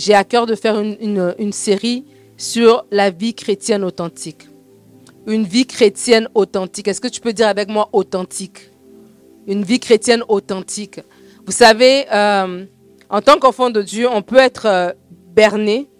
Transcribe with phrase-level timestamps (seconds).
[0.00, 2.06] j'ai à cœur de faire une, série
[2.38, 4.48] sur la vie chrétienne authentique.
[5.26, 6.88] Une vie chrétienne authentique.
[6.88, 8.70] Est-ce que tu peux dire avec moi authentique?
[9.46, 11.00] Une vie chrétienne authentique.
[11.44, 12.64] Vous savez, euh,
[13.10, 14.92] en tant qu'enfant de Dieu, on peut être euh,
[15.34, 15.90] berné,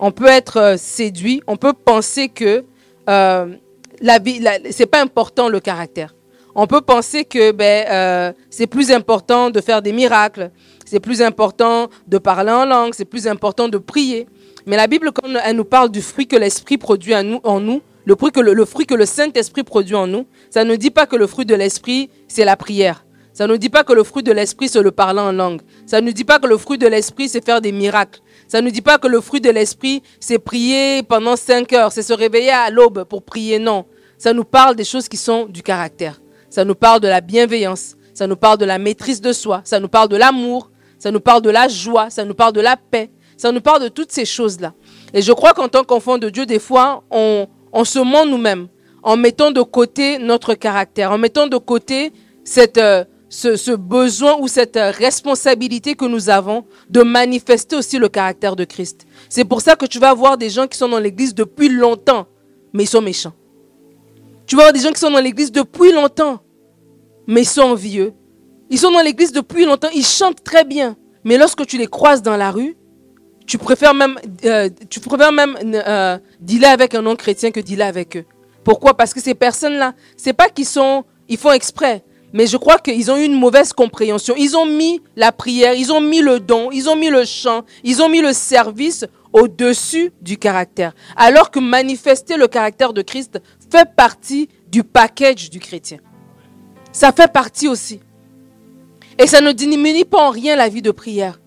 [0.00, 2.64] on peut être euh, séduit, on peut penser que
[3.06, 6.16] la vie, c'est pas important le caractère.
[6.56, 10.50] On peut penser que ben, c'est plus important de faire des miracles,
[10.84, 14.26] c'est plus important de parler en langue, c'est plus important de prier.
[14.66, 17.24] Mais la Bible, quand elle nous parle du fruit que l'Esprit produit en
[17.60, 20.90] nous, le, fruit que le fruit que le Saint-Esprit produit en nous, ça ne dit
[20.90, 23.04] pas que le fruit de l'Esprit, c'est la prière.
[23.34, 25.60] Ça ne dit pas que le fruit de l'esprit, c'est le parler en langue.
[25.86, 28.20] Ça ne dit pas que le fruit de l'esprit, c'est faire des miracles.
[28.46, 32.02] Ça ne dit pas que le fruit de l'esprit, c'est prier pendant cinq heures, c'est
[32.02, 33.58] se réveiller à l'aube pour prier.
[33.58, 33.86] Non.
[34.18, 36.20] Ça nous parle des choses qui sont du caractère.
[36.48, 37.96] Ça nous parle de la bienveillance.
[38.14, 39.62] Ça nous parle de la maîtrise de soi.
[39.64, 40.70] Ça nous parle de l'amour.
[41.04, 42.08] Ça nous parle de la joie.
[42.08, 43.10] Ça nous parle de la paix.
[43.36, 44.72] Ça nous parle de toutes ces choses-là.
[45.12, 47.46] Et je crois qu'en tant qu'enfant de Dieu, des fois, on,
[47.84, 48.68] se ment nous-mêmes
[49.02, 52.10] en mettant de côté notre caractère, en mettant de côté
[52.78, 58.64] euh, ce, besoin ou cette responsabilité que nous avons de manifester aussi le caractère de
[58.64, 59.06] Christ.
[59.28, 62.28] C'est pour ça que tu vas voir des gens qui sont dans l'église depuis longtemps,
[62.72, 63.34] mais ils sont méchants.
[64.46, 66.40] Tu vas voir des gens qui sont dans l'église depuis longtemps,
[67.26, 68.14] mais ils sont envieux.
[68.70, 72.22] Ils sont dans l'église depuis longtemps, ils chantent très bien, mais lorsque tu les croises
[72.22, 72.76] dans la rue,
[73.46, 78.16] tu préfères même, euh, tu préfères même euh, dealer avec un non-chrétien que dealer avec
[78.16, 78.24] eux.
[78.64, 78.96] Pourquoi?
[78.96, 83.10] Parce que ces personnes-là, c'est pas qu'ils sont, ils font exprès, mais je crois qu'ils
[83.10, 84.34] ont eu une mauvaise compréhension.
[84.36, 87.64] Ils ont mis la prière, ils ont mis le don, ils ont mis le chant,
[87.84, 90.94] ils ont mis le service au-dessus du caractère.
[91.16, 95.98] Alors que manifester le caractère de Christ fait partie du package du chrétien.
[96.92, 98.00] Ça fait partie aussi.
[99.18, 101.40] Et ça ne diminue pas en rien la vie de prière.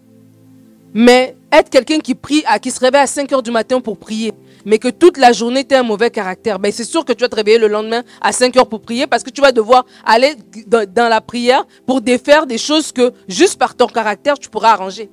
[0.94, 4.34] Mais être quelqu'un qui prie, qui se réveille à 5 heures du matin pour prier,
[4.66, 7.24] mais que toute la journée tu as un mauvais caractère, ben c'est sûr que tu
[7.24, 9.86] vas te réveiller le lendemain à 5 heures pour prier parce que tu vas devoir
[10.06, 10.36] aller
[10.68, 15.10] dans, la prière pour défaire des choses que juste par ton caractère tu pourras arranger.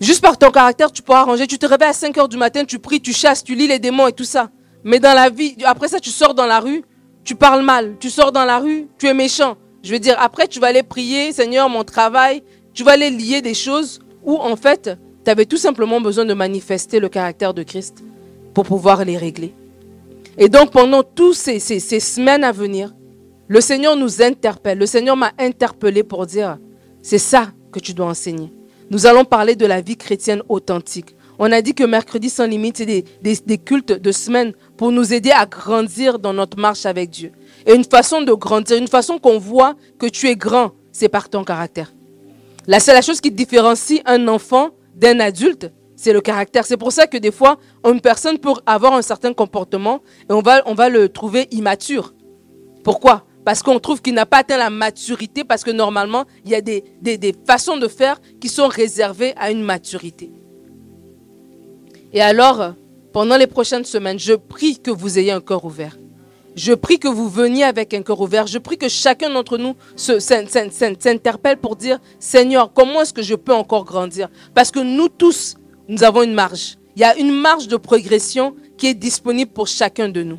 [0.00, 1.46] Juste par ton caractère, tu pourras arranger.
[1.46, 3.78] Tu te réveilles à 5 heures du matin, tu pries, tu chasses, tu lis les
[3.78, 4.50] démons et tout ça.
[4.84, 6.82] Mais dans la vie, après ça, tu sors dans la rue,
[7.24, 7.96] tu parles mal.
[7.98, 9.56] Tu sors dans la rue, tu es méchant.
[9.82, 12.42] Je veux dire, après, tu vas aller prier, Seigneur, mon travail.
[12.74, 14.90] Tu vas aller lier des choses où, en fait,
[15.24, 18.02] tu avais tout simplement besoin de manifester le caractère de Christ
[18.54, 19.54] pour pouvoir les régler.
[20.38, 22.94] Et donc pendant toutes ces, semaines à venir,
[23.48, 24.78] le Seigneur nous interpelle.
[24.78, 26.58] Le Seigneur m'a interpellé pour dire,
[27.02, 28.52] c'est ça que tu dois enseigner.
[28.90, 31.16] Nous allons parler de la vie chrétienne authentique.
[31.38, 35.12] On a dit que mercredi sans limite, c'est des, des, cultes de semaine pour nous
[35.12, 37.32] aider à grandir dans notre marche avec Dieu.
[37.66, 41.28] Et une façon de grandir, une façon qu'on voit que tu es grand, c'est par
[41.28, 41.92] ton caractère.
[42.66, 46.64] La seule chose qui différencie un enfant d'un adulte, c'est le caractère.
[46.64, 50.40] C'est pour ça que des fois, une personne peut avoir un certain comportement et on
[50.40, 52.14] va, on va le trouver immature.
[52.84, 53.24] Pourquoi?
[53.44, 56.60] Parce qu'on trouve qu'il n'a pas atteint la maturité, parce que normalement, il y a
[56.60, 60.32] des, des, façons de faire qui sont réservées à une maturité.
[62.12, 62.74] Et alors,
[63.12, 65.96] pendant les prochaines semaines, je prie que vous ayez un cœur ouvert.
[66.56, 68.46] Je prie que vous veniez avec un cœur ouvert.
[68.46, 73.52] Je prie que chacun d'entre nous s'interpelle pour dire, Seigneur, comment est-ce que je peux
[73.52, 74.30] encore grandir?
[74.54, 75.56] Parce que nous tous,
[75.86, 76.78] nous avons une marge.
[76.96, 80.38] Il y a une marge de progression qui est disponible pour chacun de nous.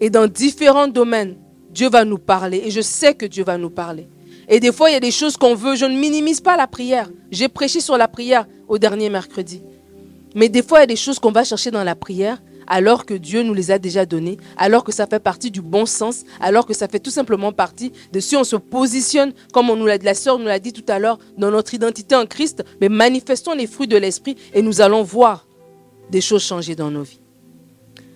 [0.00, 1.36] Et dans différents domaines,
[1.70, 2.60] Dieu va nous parler.
[2.66, 4.06] Et je sais que Dieu va nous parler.
[4.48, 5.76] Et des fois, il y a des choses qu'on veut.
[5.76, 7.08] Je ne minimise pas la prière.
[7.30, 9.62] J'ai prêché sur la prière au dernier mercredi.
[10.34, 13.06] Mais des fois, il y a des choses qu'on va chercher dans la prière alors
[13.06, 16.24] que Dieu nous les a déjà donnés, alors que ça fait partie du bon sens,
[16.40, 19.86] alors que ça fait tout simplement partie de si on se positionne, comme on nous
[19.86, 22.88] l'a, la sœur nous l'a dit tout à l'heure, dans notre identité en Christ, mais
[22.88, 25.46] manifestons les fruits de l'esprit et nous allons voir
[26.10, 27.20] des choses changer dans nos vies.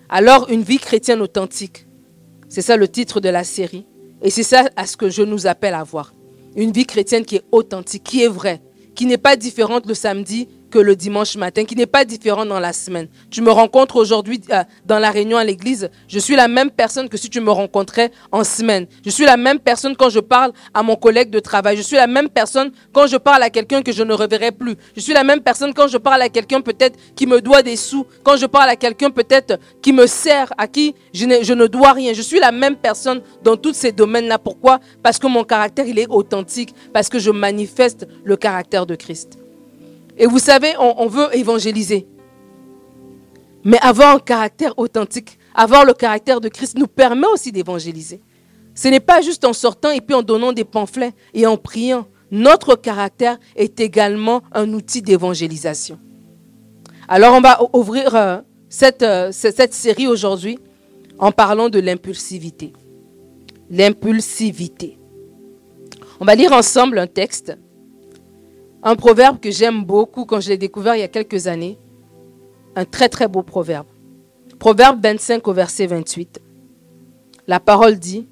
[0.08, 1.86] Alors, une vie chrétienne authentique,
[2.48, 3.86] c'est ça le titre de la série,
[4.22, 6.12] et c'est ça à ce que je nous appelle à voir.
[6.54, 8.62] Une vie chrétienne qui est authentique, qui est vraie,
[8.94, 12.60] qui n'est pas différente le samedi que le dimanche matin, qui n'est pas différent dans
[12.60, 13.08] la semaine.
[13.30, 17.08] Tu me rencontres aujourd'hui euh, dans la réunion à l'église, je suis la même personne
[17.08, 18.86] que si tu me rencontrais en semaine.
[19.02, 21.78] Je suis la même personne quand je parle à mon collègue de travail.
[21.78, 24.76] Je suis la même personne quand je parle à quelqu'un que je ne reverrai plus.
[24.94, 27.76] Je suis la même personne quand je parle à quelqu'un peut-être qui me doit des
[27.76, 31.66] sous, quand je parle à quelqu'un peut-être qui me sert, à qui je je ne
[31.68, 32.12] dois rien.
[32.12, 34.38] Je suis la même personne dans tous ces domaines-là.
[34.38, 34.80] Pourquoi?
[35.02, 39.38] Parce que mon caractère, il est authentique, parce que je manifeste le caractère de Christ.
[40.16, 42.06] Et vous savez, on, veut évangéliser.
[43.64, 48.22] Mais avoir un caractère authentique, avoir le caractère de Christ nous permet aussi d'évangéliser.
[48.74, 52.06] Ce n'est pas juste en sortant et puis en donnant des pamphlets et en priant.
[52.30, 55.98] notre caractère est également un outil d'évangélisation.
[57.08, 60.58] Alors on va ouvrir euh, cette, euh, cette série aujourd'hui
[61.18, 62.72] en parlant de l'impulsivité.
[63.70, 64.98] L'impulsivité.
[66.20, 67.56] On va lire ensemble un texte,
[68.86, 71.76] un proverbe que j'aime beaucoup quand je l'ai découvert il y a quelques années.
[72.76, 73.88] Un très très beau proverbe.
[74.60, 76.40] Proverbe 25 au verset 28.
[77.48, 78.28] La parole dit,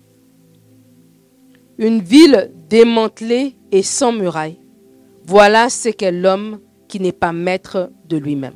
[1.77, 4.61] Une ville démantelée et sans muraille,
[5.27, 8.55] voilà ce qu'est l'homme qui n'est pas maître de lui-même.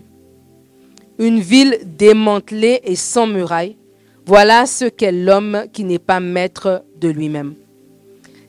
[1.18, 3.76] Une ville démantelée et sans muraille,
[4.24, 7.54] voilà ce qu'est l'homme qui n'est pas maître de lui-même.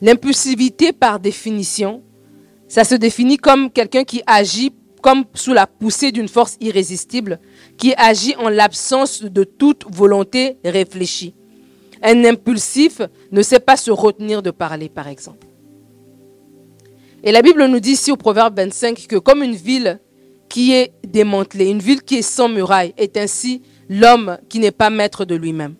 [0.03, 2.03] L'impulsivité, par définition,
[2.69, 4.71] ça se définit comme quelqu'un qui agit
[5.01, 7.39] comme sous la poussée d'une force irrésistible,
[7.77, 11.33] qui agit en l'absence de toute volonté réfléchie.
[12.01, 13.01] Un impulsif
[13.31, 15.47] ne sait pas se retenir de parler, par exemple.
[17.23, 19.99] Et la Bible nous dit ici au Proverbe 25 que comme une ville
[20.47, 24.89] qui est démantelée, une ville qui est sans muraille, est ainsi l'homme qui n'est pas
[24.89, 25.75] maître de lui-même.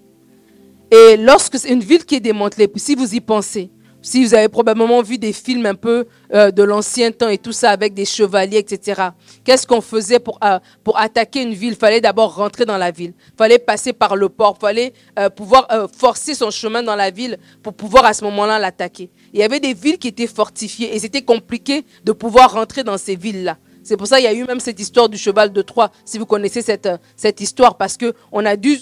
[0.91, 3.69] Et lorsque c'est une ville qui est démantelée, si vous y pensez,
[4.10, 7.52] si vous avez probablement vu des films un peu euh, de l'ancien temps et tout
[7.52, 9.10] ça avec des chevaliers, etc.
[9.44, 11.74] Qu'est-ce qu'on faisait pour, euh, pour attaquer une ville?
[11.74, 13.14] Il fallait d'abord rentrer dans la ville.
[13.16, 14.58] Il fallait passer par le port.
[14.58, 18.58] Il fallait euh, pouvoir forcer son chemin dans la ville pour pouvoir à ce moment-là
[18.58, 19.12] l'attaquer.
[19.32, 22.98] Il y avait des villes qui étaient fortifiées et c'était compliqué de pouvoir rentrer dans
[22.98, 23.58] ces villes-là.
[23.84, 26.18] C'est pour ça qu'il y a eu même cette histoire du cheval de Troie, si
[26.18, 28.78] vous connaissez cette, cette histoire, parce qu'on a dû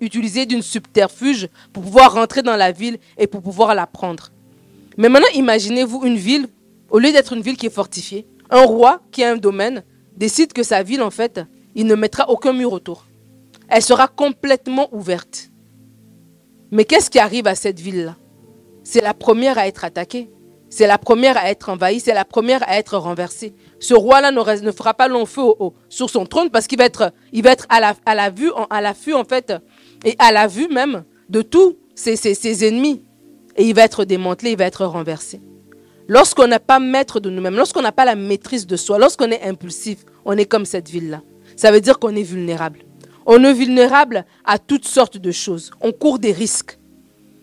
[0.00, 4.30] utiliser d'une subterfuge pour pouvoir rentrer dans la ville et pour pouvoir la prendre.
[4.98, 6.48] Mais maintenant, imaginez-vous une ville,
[6.90, 9.84] au lieu d'être une ville qui est fortifiée, un roi qui a un domaine
[10.16, 11.40] décide que sa ville, en fait,
[11.76, 13.06] il ne mettra aucun mur autour.
[13.68, 15.50] Elle sera complètement ouverte.
[16.72, 18.16] Mais qu'est-ce qui arrive à cette ville-là?
[18.82, 20.30] C'est la première à être attaquée.
[20.70, 23.54] C'est la première à être envahie, c'est la première à être renversée.
[23.78, 25.42] Ce roi-là ne, fera pas long feu
[25.88, 28.50] sur son trône parce qu'il va être, il va être à la, à la vue,
[28.68, 29.52] à l'affût en fait,
[30.04, 33.02] et à la vue même de tous ses, ses ennemis.
[33.58, 35.40] Et il va être démantelé, il va être renversé.
[36.06, 39.42] Lorsqu'on n'a pas maître de nous-mêmes, lorsqu'on n'a pas la maîtrise de soi, lorsqu'on est
[39.42, 41.22] impulsif, on est comme cette ville-là.
[41.56, 42.84] Ça veut dire qu'on est vulnérable.
[43.26, 45.70] On est vulnérable à toutes sortes de choses.
[45.82, 46.78] On court des risques.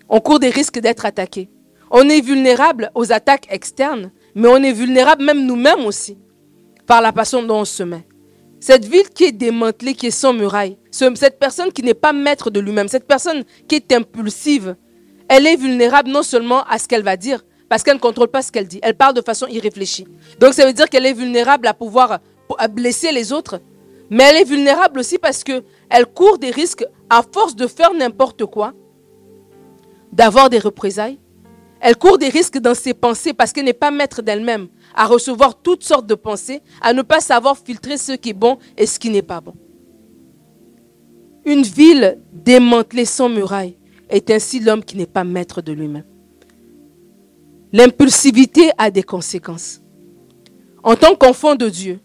[0.09, 1.49] On court des risques d'être attaqué.
[1.91, 6.17] On est vulnérable aux attaques externes, mais on est vulnérable même nous-mêmes aussi
[6.87, 8.07] par la façon dont on se met.
[8.59, 12.49] Cette ville qui est démantelée, qui est sans muraille, cette personne qui n'est pas maître
[12.49, 14.75] de lui-même, cette personne qui est impulsive,
[15.27, 18.41] elle est vulnérable non seulement à ce qu'elle va dire, parce qu'elle ne contrôle pas
[18.41, 18.79] ce qu'elle dit.
[18.83, 20.05] Elle parle de façon irréfléchie.
[20.39, 22.19] Donc ça veut dire qu'elle est vulnérable à pouvoir
[22.71, 23.59] blesser les autres,
[24.09, 28.45] mais elle est vulnérable aussi parce qu'elle court des risques à force de faire n'importe
[28.45, 28.73] quoi,
[30.11, 31.19] d'avoir des représailles,
[31.81, 35.61] elle court des risques dans ses pensées parce qu'elle n'est pas maître d'elle-même, à recevoir
[35.61, 38.97] toutes sortes de pensées, à ne pas savoir filtrer ce qui est bon et ce
[38.97, 39.53] qui n'est pas bon.
[41.45, 43.77] Une ville démantelée sans muraille
[44.09, 46.05] est ainsi l'homme qui n'est pas maître de lui-même.
[47.73, 49.81] L'impulsivité a des conséquences.
[50.83, 51.99] En tant qu'enfant de Dieu,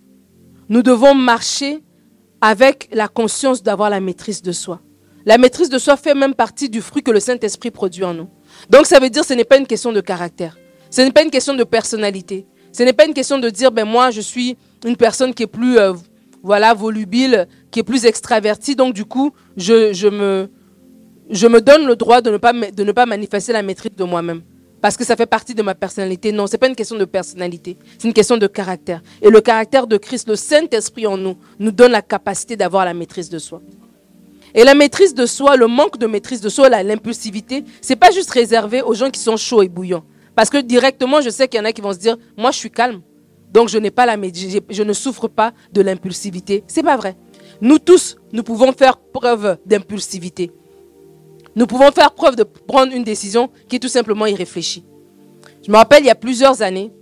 [0.69, 1.83] nous devons marcher
[2.41, 4.81] avec la conscience d'avoir la maîtrise de soi.
[5.27, 8.29] La maîtrise de soi fait même partie du fruit que le Saint-Esprit produit en nous.
[8.71, 10.57] Donc ça veut dire que ce n'est pas une question de caractère.
[10.91, 12.47] Ce n'est pas une question de personnalité.
[12.73, 15.49] Ce n'est pas une question de dire, ben moi, je suis une personne qui est
[15.49, 15.93] plus, euh,
[16.43, 18.77] voilà, volubile, qui est plus extravertie.
[18.77, 20.51] Donc du coup, je, je, me,
[21.31, 24.05] je me donne le droit de ne, pas, de ne pas manifester la maîtrise de
[24.05, 24.43] moi-même.
[24.81, 26.33] Parce que ça fait partie de ma personnalité.
[26.33, 27.77] Non, ce n'est pas une question de personnalité.
[27.99, 29.03] C'est une question de caractère.
[29.21, 32.95] Et le caractère de Christ, le Saint-Esprit en nous, nous donne la capacité d'avoir la
[32.95, 33.61] maîtrise de soi.
[34.55, 38.31] Et la maîtrise de soi, le manque de maîtrise de soi, l'impulsivité, c'est pas juste
[38.31, 40.05] réservé aux gens qui sont chauds et bouillants.
[40.35, 42.57] Parce que directement, je sais qu'il y en a qui vont se dire, moi, je
[42.57, 43.03] suis calme,
[43.53, 46.65] donc je pas la, je ne souffre pas de l'impulsivité.
[46.67, 47.17] C'est pas vrai.
[47.61, 50.51] Nous tous, nous pouvons faire preuve d'impulsivité.
[51.57, 54.85] Nous pouvons faire preuve de prendre une décision qui est tout simplement irréfléchie.
[55.67, 56.93] Je me rappelle, il y a plusieurs années,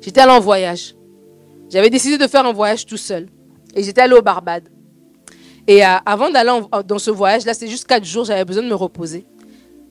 [0.00, 0.94] j'étais allé en voyage.
[1.68, 3.28] J'avais décidé de faire un voyage tout seul.
[3.74, 4.68] Et j'étais allé au Barbade.
[5.66, 6.50] Et euh, avant d'aller
[6.86, 9.26] dans ce voyage, là, c'est juste quatre jours, j'avais besoin de me reposer.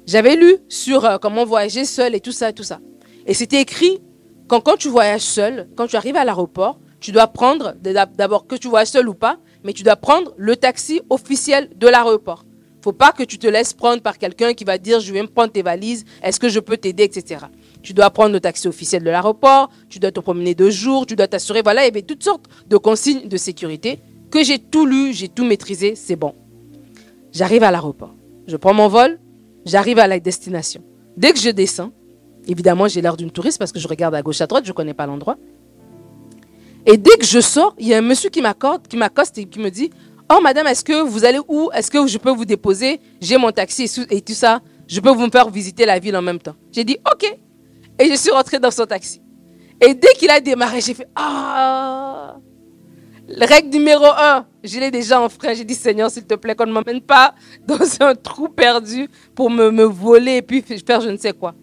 [0.06, 2.80] J'avais lu sur euh, comment voyager seul et tout ça et tout ça.
[3.26, 4.02] Et c'était écrit
[4.48, 8.56] quand, quand tu voyages seul, quand tu arrives à l'aéroport, tu dois prendre, d'abord que
[8.56, 12.44] tu voyages seul ou pas, mais tu dois prendre le taxi officiel de l'aéroport.
[12.82, 15.28] Faut pas que tu te laisses prendre par quelqu'un qui va dire je vais me
[15.28, 17.46] prendre tes valises, est-ce que je peux t'aider, etc.
[17.82, 21.16] Tu dois prendre le taxi officiel de l'aéroport, tu dois te promener deux jours, tu
[21.16, 24.00] dois t'assurer, voilà, il y avait toutes sortes de consignes de sécurité
[24.32, 26.36] que j'ai tout lu, j'ai tout maîtrisé, c'est bon.
[27.32, 28.16] J'arrive à l'aéroport.
[28.48, 29.20] Je prends mon vol,
[29.66, 30.84] j'arrive à la destination.
[31.18, 31.92] Dès que je descends,
[32.50, 34.74] Évidemment, j'ai l'air d'une touriste parce que je regarde à gauche, à droite, je ne
[34.74, 35.38] connais pas l'endroit.
[36.88, 39.46] Et dès que je sors, il y a un monsieur qui m'accorde, qui m'accoste et
[39.46, 39.92] qui me dit
[40.32, 41.70] Oh, madame, est-ce que vous allez où?
[41.74, 43.00] Est-ce que je peux vous déposer?
[43.20, 44.62] J'ai mon taxi et tout ça.
[44.88, 46.56] Je peux vous faire visiter la ville en même temps.
[46.72, 47.26] J'ai dit Ok.
[48.00, 49.22] Et je suis rentrée dans son taxi.
[49.82, 52.38] Et dès qu'il a démarré, j'ai fait Ah
[53.38, 55.54] Règle numéro un, je l'ai déjà en frein.
[55.54, 57.34] J'ai dit Seigneur, s'il te plaît, qu'on ne m'emmène pas
[57.68, 61.54] dans un trou perdu pour me, me voler et puis faire je ne sais quoi.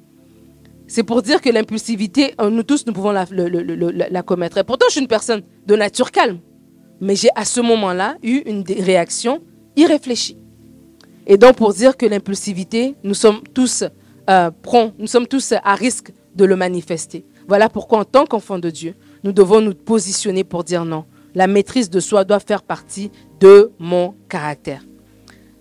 [0.89, 4.59] C'est pour dire que l'impulsivité, euh, nous tous, nous pouvons la, la, commettre.
[4.59, 6.39] Et pourtant, je suis une personne de nature calme.
[7.01, 9.43] Mais j'ai à ce moment-là eu une réaction
[9.77, 10.39] irréfléchie.
[11.27, 13.85] Et donc, pour dire que l'impulsivité, nous sommes tous
[14.29, 14.51] euh,
[14.99, 17.25] nous sommes tous à risque de le manifester.
[17.49, 21.05] Voilà pourquoi, en tant qu'enfants de Dieu, nous devons nous positionner pour dire non.
[21.35, 23.11] La maîtrise de soi doit faire partie
[23.41, 24.83] de mon caractère.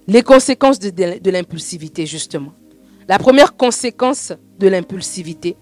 [0.08, 2.54] Les conséquences de l'impulsivité, justement.
[3.08, 5.58] La première conséquence de l'impulsivité,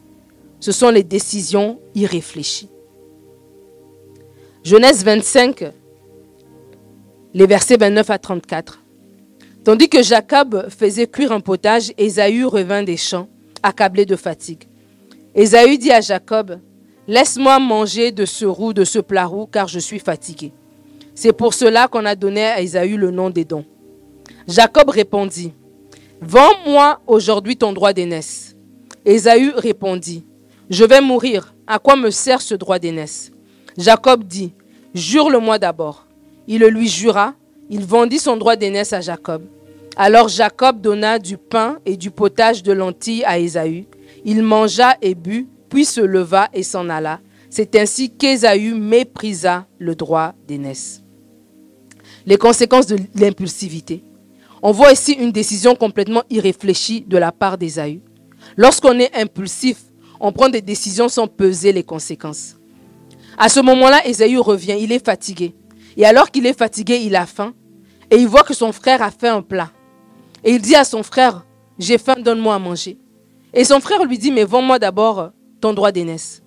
[0.60, 2.70] ce sont les décisions irréfléchies.
[4.64, 5.66] Genèse 25,
[7.34, 8.80] les versets 29 à 34.
[9.66, 13.28] Tandis que Jacob faisait cuire un potage, Ésaü revint des champs,
[13.62, 14.64] accablé de fatigue.
[15.36, 16.62] Ésaü dit à Jacob,
[17.10, 20.54] Laisse-moi manger de ce roux, de ce plat roux, car je suis fatigué.
[21.14, 23.66] C'est pour cela qu'on a donné à Ésaü le nom d'Édon.
[24.48, 25.52] Jacob répondit,
[26.22, 28.56] Vends-moi aujourd'hui ton droit d'aînesse.
[29.04, 30.24] Ésaü répondit,
[30.70, 31.54] Je vais mourir.
[31.68, 33.33] À quoi me sert ce droit d'aînesse?
[33.78, 34.54] Jacob dit,
[34.94, 36.06] Jure-le-moi d'abord.
[36.48, 37.34] Il le lui jura.
[37.70, 39.44] Il vendit son droit d'aînesse à Jacob.
[39.96, 43.86] Alors Jacob donna du pain et du potage de lentilles à Ésaü.
[44.26, 47.20] Il mangea et but, puis se leva et s'en alla.
[47.50, 51.02] C'est ainsi qu'Ésaü méprisa le droit d'aînesse.
[52.26, 54.04] Les conséquences de l'impulsivité.
[54.62, 58.02] On voit ici une décision complètement irréfléchie de la part d'Ésaü.
[58.58, 59.78] Lorsqu'on est impulsif,
[60.20, 62.56] on prend des décisions sans peser les conséquences.
[63.38, 65.56] À ce moment-là, Ésaü revient, il est fatigué.
[65.98, 67.54] Et alors qu'il est fatigué, il a faim.
[68.12, 69.72] Et il voit que son frère a fait un plat.
[70.44, 71.46] Et il dit à son frère,
[71.80, 72.98] j'ai faim, donne-moi à manger.
[73.54, 76.42] Et son frère lui dit, mais vends-moi d'abord ton droit d'aînesse.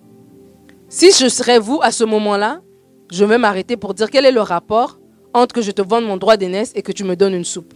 [0.89, 2.61] Si je serais vous à ce moment-là,
[3.11, 4.99] je vais m'arrêter pour dire quel est le rapport
[5.35, 7.75] entre que je te vende mon droit d'aînesse et que tu me donnes une soupe?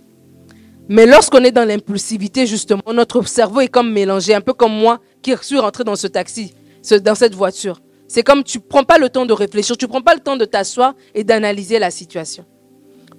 [0.88, 4.98] Mais lorsqu'on est dans l'impulsivité, justement, notre cerveau est comme mélangé, un peu comme moi
[5.22, 6.52] qui suis rentré dans ce taxi,
[7.02, 7.80] dans cette voiture.
[8.12, 10.20] C'est comme tu ne prends pas le temps de réfléchir, tu ne prends pas le
[10.20, 12.44] temps de t'asseoir et d'analyser la situation.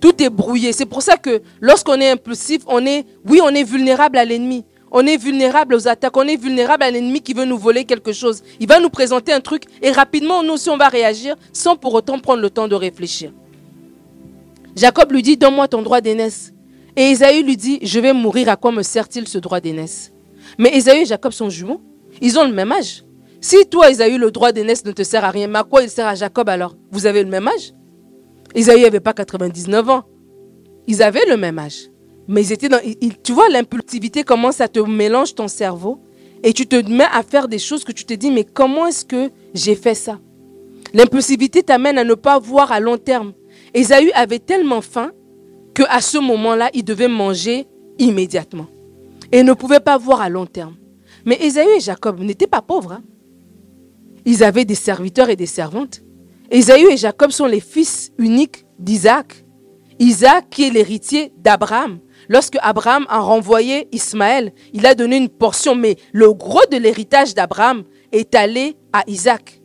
[0.02, 0.74] Tout est brouillé.
[0.74, 4.66] C'est pour ça que lorsqu'on est impulsif, on est, oui, on est vulnérable à l'ennemi.
[4.92, 8.12] On est vulnérable aux attaques, on est vulnérable à l'ennemi qui veut nous voler quelque
[8.12, 8.44] chose.
[8.60, 11.94] Il va nous présenter un truc et rapidement, nous aussi, on va réagir sans pour
[11.94, 13.32] autant prendre le temps de réfléchir.
[14.76, 16.52] Jacob lui dit, donne-moi ton droit d'aînesse.
[16.98, 20.12] Et Esaü lui dit, je vais mourir, à quoi me sert-il ce droit d'aînesse?
[20.58, 21.80] Mais Esaü et Jacob sont jumeaux.
[22.20, 23.06] Ils ont le même âge.
[23.44, 25.90] Si toi, Esaü, le droit d'aînesse ne te sert à rien, mais à quoi il
[25.90, 26.76] sert à Jacob alors?
[26.92, 27.74] Vous avez le même âge?
[28.54, 30.04] Esaü n'avait pas 99 ans.
[30.86, 31.90] Ils avaient le même âge.
[32.28, 32.80] Mais ils étaient dans...
[33.24, 36.04] tu vois, l'impulsivité commence à te mélanger ton cerveau
[36.44, 39.06] et tu te mets à faire des choses que tu te dis, mais comment est-ce
[39.06, 40.20] que j'ai fait ça?
[40.94, 43.34] L'impulsivité t'amène à ne pas voir à long terme.
[43.74, 45.14] Esaü avait tellement faim
[45.74, 47.66] qu'à ce moment-là, il devait manger
[47.98, 48.68] immédiatement.
[49.32, 50.76] Et ne pouvait pas voir à long terme.
[51.26, 52.94] Mais Esaü et Jacob n'étaient pas pauvres.
[52.94, 53.04] Hein.
[54.25, 56.01] Ils avaient des serviteurs et des servantes.
[56.51, 59.46] Esaü et Jacob sont les fils uniques d'Isaac.
[60.00, 62.00] Isaac qui est l'héritier d'Abraham.
[62.28, 67.34] Lorsque Abraham a renvoyé Ismaël, il a donné une portion, mais le gros de l'héritage
[67.34, 69.62] d'Abraham est allé à Isaac.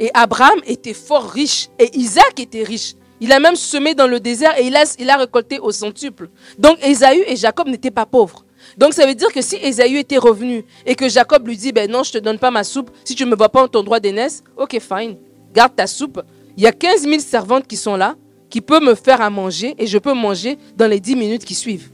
[0.00, 2.94] Et Abraham était fort riche et Isaac était riche.
[3.20, 6.30] Il a même semé dans le désert et il a, il a récolté au centuple.
[6.58, 8.44] Donc Ésaü et Jacob n'étaient pas pauvres.
[8.76, 11.90] Donc ça veut dire que si Ésaü était revenu et que Jacob lui dit, ben
[11.90, 13.68] non, je ne te donne pas ma soupe, si tu ne me vois pas en
[13.68, 15.16] ton droit d'aînesse, ok, fine,
[15.52, 16.22] garde ta soupe.
[16.56, 18.16] Il y a 15 000 servantes qui sont là,
[18.50, 21.54] qui peuvent me faire à manger et je peux manger dans les 10 minutes qui
[21.54, 21.90] suivent.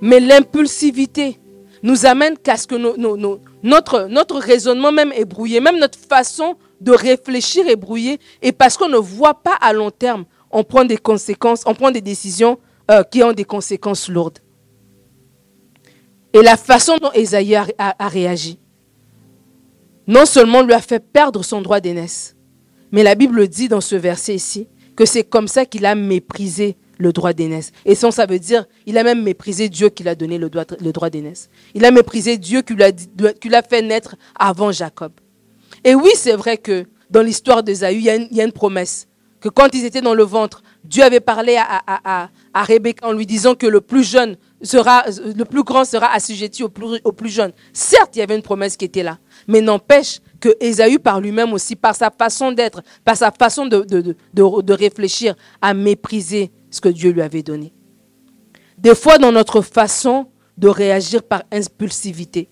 [0.00, 1.38] Mais l'impulsivité
[1.82, 2.76] nous amène qu'à ce que
[3.62, 8.18] notre, notre raisonnement même est brouillé, même notre façon de réfléchir et brouiller.
[8.40, 11.90] Et parce qu'on ne voit pas à long terme, on prend des conséquences, on prend
[11.90, 12.58] des décisions
[12.90, 14.38] euh, qui ont des conséquences lourdes.
[16.32, 18.58] Et la façon dont Esaïe a, réagi,
[20.06, 22.36] non seulement lui a fait perdre son droit d'aînesse,
[22.90, 26.76] mais la Bible dit dans ce verset ici que c'est comme ça qu'il a méprisé
[26.98, 27.72] le droit d'aînesse.
[27.84, 30.48] Et ça, ça veut dire, il a même méprisé Dieu qui lui a donné le
[30.50, 31.48] droit, le droit d'aînesse.
[31.74, 32.84] Il a méprisé Dieu qui lui
[33.54, 35.12] a fait naître avant Jacob.
[35.84, 39.08] Et oui, c'est vrai que dans l'histoire d'Esaü, il, y a une promesse.
[39.40, 43.12] Que quand ils étaient dans le ventre, Dieu avait parlé à, à, à, Rebecca en
[43.12, 47.52] lui disant que le plus jeune le plus grand sera assujetti au plus, au jeune.
[47.72, 51.52] Certes, il y avait une promesse qui était là, mais n'empêche que Ésaü par lui-même
[51.52, 56.80] aussi, par sa façon d'être, par sa façon de, de, de, réfléchir, a méprisé ce
[56.80, 57.72] que Dieu lui avait donné.
[58.78, 60.26] Des fois, dans notre façon
[60.58, 62.48] de réagir par impulsivité,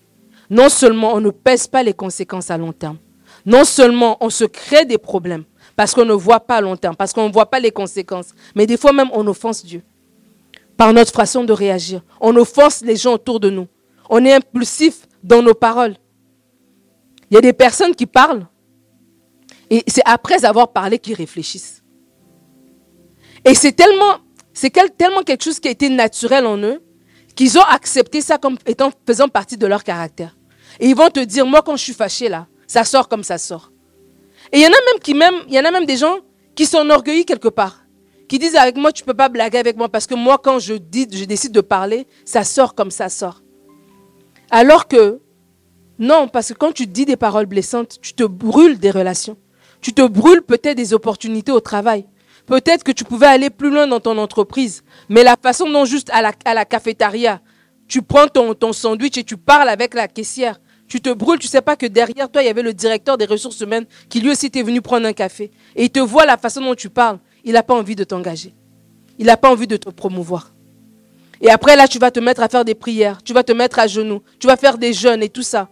[0.49, 2.97] non seulement on ne pèse pas les conséquences à long terme,
[3.45, 5.43] non seulement on se crée des problèmes
[5.75, 8.33] parce qu'on ne voit pas à long terme, parce qu'on ne voit pas les conséquences,
[8.55, 9.81] mais des fois même on offense Dieu
[10.81, 12.01] par notre façon de réagir.
[12.19, 13.67] On offense les gens autour de nous.
[14.09, 15.95] On est impulsif dans nos paroles.
[17.29, 18.47] Il y a des personnes qui parlent
[19.69, 21.83] et c'est après avoir parlé qu'ils réfléchissent.
[23.45, 24.17] Et c'est tellement,
[25.23, 26.81] quelque chose qui a été naturel en eux
[27.35, 30.35] qu'ils ont accepté ça comme étant faisant partie de leur caractère.
[30.79, 33.37] Et ils vont te dire, moi quand je suis fâché là, ça sort comme ça
[33.37, 33.71] sort.
[34.51, 36.17] Et il y en a même qui même, il y en a même des gens
[36.55, 37.80] qui sont orgueillis quelque part,
[38.31, 40.75] qui disent avec moi tu peux pas blaguer avec moi parce que moi quand je
[40.75, 43.41] dis, je décide de parler, ça sort comme ça sort.
[44.49, 45.19] Alors que
[45.99, 49.35] non, parce que quand tu dis des paroles blessantes, tu te brûles des relations.
[49.81, 52.05] Tu te brûles peut-être des opportunités au travail.
[52.45, 56.09] Peut-être que tu pouvais aller plus loin dans ton entreprise, mais la façon dont juste
[56.13, 57.41] à la, à cafétéria,
[57.89, 61.61] tu prends ton, sandwich et tu parles avec la caissière, tu te brûles, tu sais
[61.61, 64.45] pas que derrière toi, il y avait le directeur des ressources humaines qui lui aussi
[64.45, 65.51] était venu prendre un café.
[65.75, 67.19] Et il te voit la façon dont tu parles.
[67.43, 68.53] Il n'a pas envie de t'engager.
[69.17, 70.53] Il n'a pas envie de te promouvoir.
[71.41, 73.23] Et après, là, tu vas te mettre à faire des prières.
[73.23, 74.21] Tu vas te mettre à genoux.
[74.39, 75.69] Tu vas faire des jeûnes et tout ça.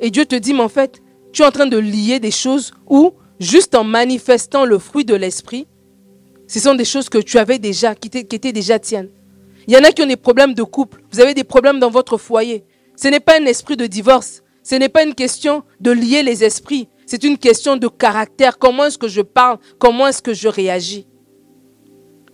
[0.00, 2.72] Et Dieu te dit, mais en fait, tu es en train de lier des choses
[2.86, 5.66] où, juste en manifestant le fruit de l'esprit,
[6.46, 9.10] ce sont des choses que tu avais déjà, qui étaient déjà tiennes.
[9.66, 11.02] Il y en a qui ont des problèmes de couple.
[11.12, 12.64] Vous avez des problèmes dans votre foyer.
[12.96, 14.42] Ce n'est pas un esprit de divorce.
[14.62, 18.58] Ce n'est pas une question de lier les esprits, c'est une question de caractère.
[18.58, 19.58] Comment est-ce que je parle?
[19.78, 21.06] Comment est-ce que je réagis?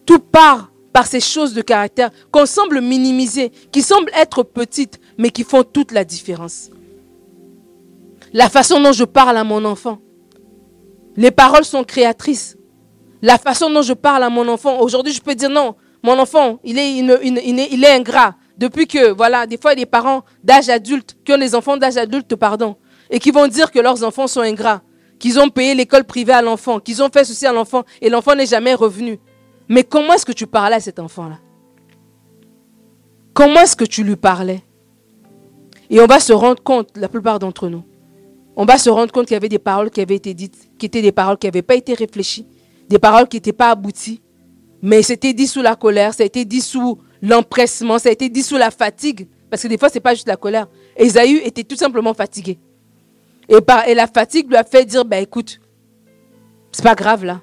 [0.04, 5.30] Tout part par ces choses de caractère qu'on semble minimiser, qui semblent être petites, mais
[5.30, 6.70] qui font toute la différence.
[8.32, 10.00] La façon dont je parle à mon enfant.
[11.16, 12.58] Les paroles sont créatrices.
[13.22, 14.80] La façon dont je parle à mon enfant.
[14.80, 19.72] Aujourd'hui, je peux dire non, mon enfant, il est, ingrat depuis que, voilà, des fois,
[19.72, 22.76] il y a des parents d'âge adulte, qui ont des enfants d'âge adulte, pardon,
[23.14, 24.82] et qui vont dire que leurs enfants sont ingrats,
[25.20, 28.34] qu'ils ont payé l'école privée à l'enfant, qu'ils ont fait ceci à l'enfant, et l'enfant
[28.34, 29.20] n'est jamais revenu.
[29.68, 31.38] Mais comment est-ce que tu parlais à cet enfant-là?
[33.32, 34.64] Comment est-ce que tu lui parlais?
[35.90, 37.84] Et on va se rendre compte, la plupart d'entre nous,
[38.56, 40.86] on va se rendre compte qu'il y avait des paroles qui avaient été dites, qui
[40.86, 42.48] étaient des paroles qui n'avaient pas été réfléchies,
[42.88, 44.22] des paroles qui n'étaient pas abouties,
[44.82, 48.28] mais c'était dit sous la colère, ça a été dit sous l'empressement, ça a été
[48.28, 49.28] dit sous la fatigue.
[49.50, 50.66] Parce que des fois, ce n'est pas juste la colère.
[50.96, 52.58] Esaü était tout simplement fatigué.
[53.48, 55.60] Et, par, la fatigue lui a fait dire, bah écoute,
[56.72, 57.40] c'est pas grave là.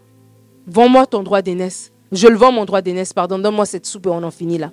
[0.68, 1.92] Vends-moi ton droit d'aînesse.
[2.12, 4.72] Je le vends mon droit d'aînesse, pardon, donne-moi cette soupe et on en finit là.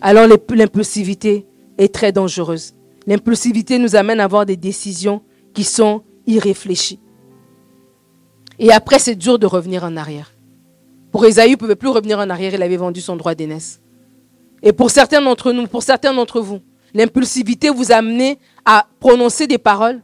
[0.00, 1.46] Alors l'impulsivité
[1.78, 2.74] est très dangereuse.
[3.06, 7.00] L'impulsivité nous amène à avoir des décisions qui sont irréfléchies.
[8.58, 10.32] Et après, c'est dur de revenir en arrière.
[11.10, 13.80] Pour Esaïe, il ne pouvait plus revenir en arrière, il avait vendu son droit d'aînesse.
[14.62, 16.60] Et pour certains d'entre nous, pour certains d'entre vous,
[16.94, 20.00] l'impulsivité vous a amené à prononcer des paroles.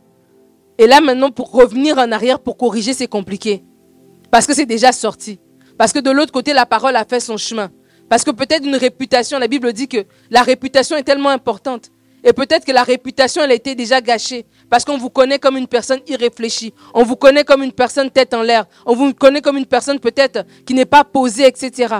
[0.78, 3.64] Et là, maintenant, pour revenir en arrière, pour corriger, c'est compliqué.
[4.30, 5.40] Parce que c'est déjà sorti.
[5.78, 7.70] Parce que de l'autre côté, la parole a fait son chemin.
[8.08, 11.90] Parce que peut-être une réputation, la Bible dit que la réputation est tellement importante.
[12.22, 14.44] Et peut-être que la réputation, elle a été déjà gâchée.
[14.68, 16.74] Parce qu'on vous connaît comme une personne irréfléchie.
[16.92, 18.66] On vous connaît comme une personne tête en l'air.
[18.84, 21.94] On vous connaît comme une personne peut-être qui n'est pas posée, etc.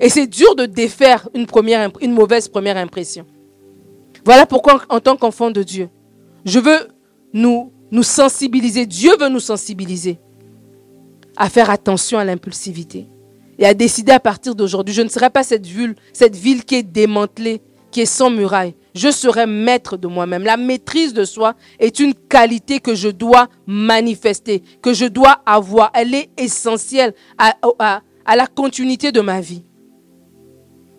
[0.00, 1.46] Et c'est dur de défaire une,
[2.00, 3.26] une mauvaise première impression.
[4.24, 5.88] Voilà pourquoi, en tant qu'enfant de Dieu,
[6.44, 6.88] je veux
[7.32, 8.86] nous, nous sensibiliser.
[8.86, 10.18] Dieu veut nous sensibiliser
[11.36, 13.08] à faire attention à l'impulsivité
[13.58, 16.76] et à décider à partir d'aujourd'hui, je ne serai pas cette ville, cette ville qui
[16.76, 20.44] est démantelée, qui est sans muraille, je serai maître de moi-même.
[20.44, 25.90] La maîtrise de soi est une qualité que je dois manifester, que je dois avoir.
[25.94, 27.54] Elle est essentielle à,
[28.26, 29.64] la continuité de ma vie.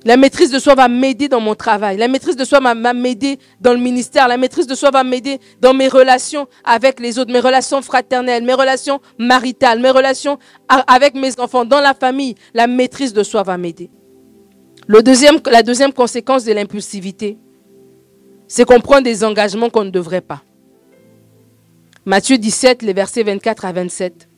[0.05, 1.97] La maîtrise de soi va m'aider dans mon travail.
[1.97, 4.29] La maîtrise de soi va m'aider dans le ministère.
[4.29, 8.43] La maîtrise de soi va m'aider dans mes relations avec les autres, mes relations fraternelles,
[8.43, 12.35] mes relations maritales, mes relations avec mes enfants, dans la famille.
[12.53, 13.89] La maîtrise de soi va m'aider.
[14.87, 17.37] La deuxième conséquence de l'impulsivité,
[18.47, 20.41] c'est qu'on prend des engagements qu'on ne devrait pas.
[22.05, 24.29] Matthieu 17, les versets 24 à 27.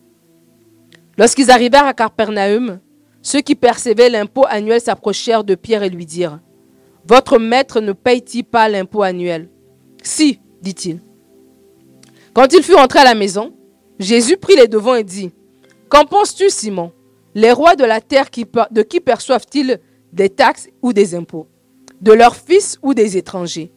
[1.18, 2.80] Lorsqu'ils arrivèrent à Capernaum,
[3.22, 6.40] ceux qui percevaient l'impôt annuel s'approchèrent de Pierre et lui dirent,
[7.08, 9.50] Votre maître ne paye-t-il pas l'impôt annuel?
[10.04, 11.02] Si, dit-il.
[12.34, 13.54] Quand il fut entré à la maison,
[14.00, 15.32] Jésus prit les devants et dit,
[15.90, 16.92] Qu'en penses-tu, Simon
[17.36, 18.30] Les rois de la terre,
[18.72, 19.80] de qui perçoivent-ils
[20.14, 21.48] des taxes ou des impôts?
[22.02, 23.72] De leurs fils ou des étrangers?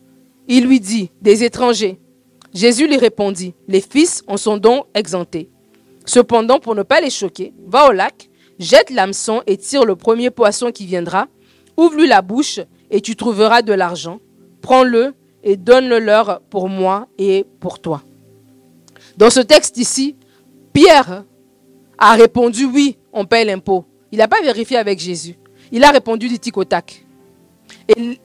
[0.48, 1.98] Il lui dit, des étrangers.
[2.54, 5.50] Jésus lui répondit, les fils en sont donc exemptés.
[6.07, 10.30] Cependant, pour ne pas les choquer, va au lac, jette l'hameçon et tire le premier
[10.30, 11.26] poisson qui viendra,
[11.76, 14.20] ouvre-lui la bouche et tu trouveras de l'argent.
[14.62, 18.02] Prends-le et donne-le leur pour moi et pour toi.
[19.16, 20.16] Dans ce texte ici,
[20.72, 21.24] Pierre
[21.98, 23.84] a répondu oui, on paye l'impôt.
[24.10, 25.36] Il n'a pas vérifié avec Jésus.
[25.70, 27.04] Il a répondu du tic au tac.
[27.88, 28.18] Et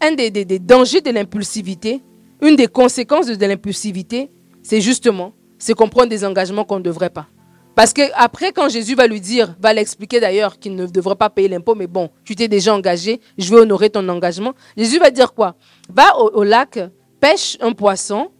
[0.00, 2.02] un, des, dangers de l'impulsivité,
[2.40, 4.30] une des conséquences de l'impulsivité,
[4.62, 7.26] c'est justement, c'est qu'on prend des engagements qu'on ne devrait pas.
[7.74, 11.28] Parce que après, quand Jésus va lui dire, va l'expliquer d'ailleurs qu'il ne devrait pas
[11.28, 14.52] payer l'impôt, mais bon, tu t'es déjà engagé, je vais honorer ton engagement.
[14.76, 15.56] Jésus va dire quoi?
[15.92, 16.78] Va au, lac,
[17.20, 18.30] pêche un poisson,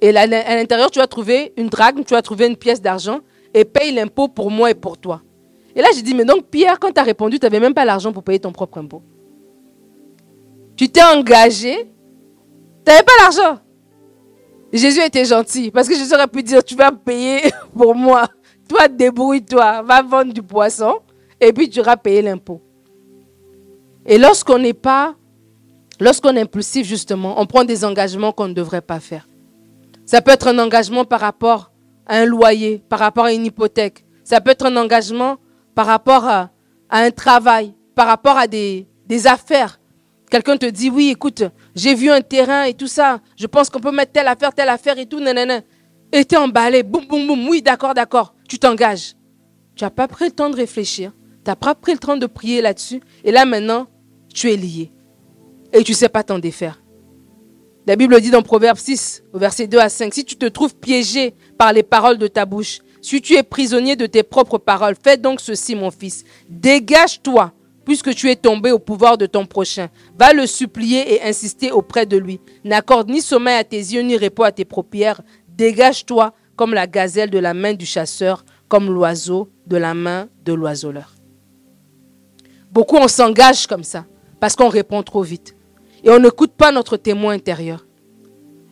[0.00, 3.20] et à l'intérieur, tu vas trouver une drague, tu vas trouver une pièce d'argent,
[3.54, 5.22] et paye l'impôt pour moi et pour toi.
[5.76, 7.84] Et là, j'ai dit, mais donc Pierre, quand tu as répondu, tu n'avais même pas
[7.84, 9.02] l'argent pour payer ton propre impôt.
[10.74, 13.60] Tu t'es engagé, tu n'avais pas l'argent.
[14.72, 18.28] Jésus était gentil, parce que Jésus aurait pu dire, tu vas payer pour moi.
[18.70, 21.00] Toi, débrouille-toi, va vendre du poisson
[21.40, 22.62] et puis tu auras payé l'impôt.
[24.06, 25.16] Et lorsqu'on n'est pas,
[25.98, 29.26] lorsqu'on est impulsif justement, on prend des engagements qu'on ne devrait pas faire.
[30.06, 31.72] Ça peut être un engagement par rapport
[32.06, 34.04] à un loyer, par rapport à une hypothèque.
[34.22, 35.38] Ça peut être un engagement
[35.74, 36.50] par rapport à,
[36.90, 38.86] un travail, par rapport à des,
[39.26, 39.80] affaires.
[40.30, 41.42] Quelqu'un te dit, oui, écoute,
[41.74, 44.68] j'ai vu un terrain et tout ça, je pense qu'on peut mettre telle affaire, telle
[44.68, 45.58] affaire et tout, nanana.
[46.12, 49.14] Et tu es emballé, boum, boum, boum, oui, d'accord, d'accord tu t'engages.
[49.76, 51.12] Tu n'as pas pris le temps de réfléchir.
[51.44, 53.00] Tu n'as pas pris le temps de prier là-dessus.
[53.22, 53.86] Et là maintenant,
[54.34, 54.92] tu es lié.
[55.72, 56.82] Et tu ne sais pas t'en défaire.
[57.86, 60.74] La Bible dit dans Proverbe 6, au verset 2 à 5, si tu te trouves
[60.74, 64.96] piégé par les paroles de ta bouche, si tu es prisonnier de tes propres paroles,
[65.02, 66.24] fais donc ceci, mon fils.
[66.48, 67.52] Dégage-toi,
[67.84, 69.88] puisque tu es tombé au pouvoir de ton prochain.
[70.18, 72.40] Va le supplier et insister auprès de lui.
[72.64, 75.22] N'accorde ni sommeil à tes yeux, ni repos à tes paupières.
[75.48, 80.52] Dégage-toi comme la gazelle de la main du chasseur, comme l'oiseau de la main de
[80.52, 81.14] l'oiseleur.
[82.70, 84.04] Beaucoup, on s'engage comme ça,
[84.40, 85.56] parce qu'on répond trop vite.
[86.04, 87.86] Et on n'écoute pas notre témoin intérieur.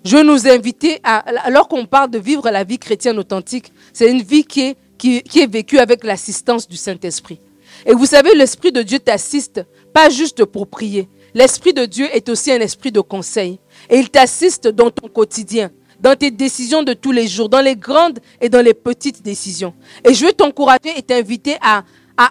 [0.04, 4.10] Je veux nous inviter, à, alors qu'on parle de vivre la vie chrétienne authentique, c'est
[4.10, 7.40] une vie qui est, qui, qui est vécue avec l'assistance du Saint-Esprit.
[7.86, 11.08] Et vous savez, l'Esprit de Dieu t'assiste, pas juste pour prier.
[11.32, 13.58] L'Esprit de Dieu est aussi un esprit de conseil.
[13.88, 15.70] Et il t'assiste dans ton quotidien
[16.00, 19.74] dans tes décisions de tous les jours, dans les grandes et dans les petites décisions.
[20.04, 21.84] Et je veux t'encourager et t'inviter à,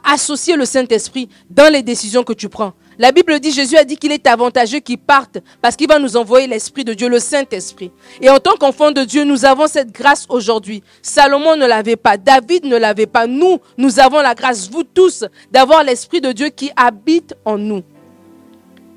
[0.04, 2.74] associer le Saint-Esprit dans les décisions que tu prends.
[3.00, 6.18] La Bible dit, Jésus a dit qu'il est avantageux qu'il parte parce qu'il va nous
[6.18, 7.92] envoyer l'Esprit de Dieu, le Saint-Esprit.
[8.20, 10.84] Et en tant qu'enfant de Dieu, nous avons cette grâce aujourd'hui.
[11.02, 13.28] Salomon ne l'avait pas, David ne l'avait pas.
[13.28, 17.84] Nous, nous avons la grâce, vous tous, d'avoir l'Esprit de Dieu qui habite en nous.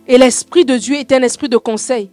[0.09, 2.11] Et l'Esprit de Dieu est un esprit de conseil.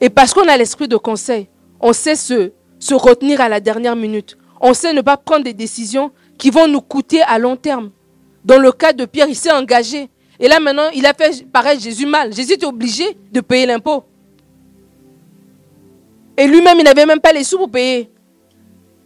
[0.00, 1.48] Et parce qu'on a l'esprit de conseil,
[1.80, 4.36] on sait se, se retenir à la dernière minute.
[4.60, 7.90] On sait ne pas prendre des décisions qui vont nous coûter à long terme.
[8.44, 10.08] Dans le cas de Pierre, il s'est engagé.
[10.38, 12.32] Et là maintenant, il a fait pareil Jésus mal.
[12.34, 14.04] Jésus était obligé de payer l'impôt.
[16.36, 18.10] Et lui-même, il n'avait même pas les sous pour payer.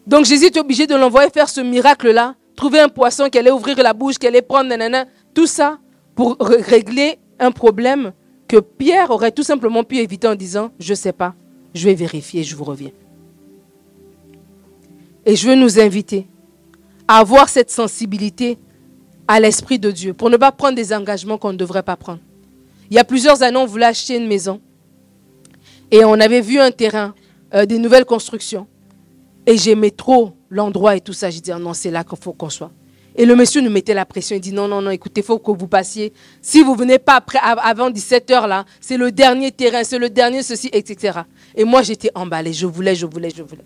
[0.07, 3.77] Donc Jésus était obligé de l'envoyer faire ce miracle-là, trouver un poisson qui allait ouvrir
[3.83, 5.79] la bouche, qui allait prendre, nanana, tout ça
[6.15, 8.13] pour régler un problème
[8.49, 11.35] que Pierre aurait tout simplement pu éviter en disant, je ne sais pas,
[11.75, 12.91] je vais vérifier, je vous reviens.
[15.27, 16.27] Et je veux nous inviter
[17.09, 18.59] à avoir cette sensibilité
[19.27, 22.21] à l'Esprit de Dieu pour ne pas prendre des engagements qu'on ne devrait pas prendre.
[22.91, 24.61] Il y a plusieurs années, on voulait acheter une maison
[25.91, 27.15] et on avait vu un terrain,
[27.55, 28.67] euh, des nouvelles constructions.
[29.47, 31.31] Et j'aimais trop l'endroit et tout ça.
[31.31, 32.71] J'ai dit, non, c'est là qu'il faut qu'on soit.
[33.17, 34.35] Et le monsieur nous mettait la pression.
[34.35, 36.13] Il dit non, non, non, écoutez, il faut que vous passiez.
[36.43, 40.11] Si vous venez pas après, avant 17 heures là, c'est le dernier terrain, c'est le
[40.11, 41.21] dernier ceci, etc.
[41.55, 42.53] Et moi, j'étais emballée.
[42.53, 43.65] Je voulais, je voulais, je voulais.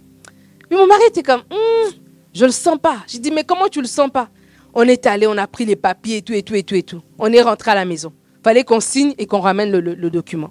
[0.71, 1.93] Mais mon mari était comme, hum,
[2.35, 2.99] je le sens pas.
[3.07, 4.29] J'ai dit, mais comment tu le sens pas?
[4.75, 6.83] On est allé, on a pris les papiers et tout, et tout, et tout, et
[6.83, 7.01] tout.
[7.19, 8.13] On est rentré à la maison.
[8.45, 10.51] Fallait qu'on signe et qu'on ramène le, le document.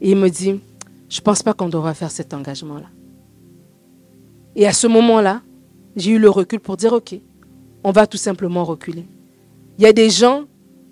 [0.00, 0.60] Et il me dit,
[1.08, 2.86] je pense pas qu'on devra faire cet engagement-là.
[4.56, 5.40] Et à ce moment-là,
[5.94, 7.14] j'ai eu le recul pour dire, OK,
[7.84, 9.04] on va tout simplement reculer.
[9.78, 10.44] Il y a des gens,